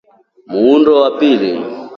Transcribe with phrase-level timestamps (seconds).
[0.51, 1.51] Muundo wa pili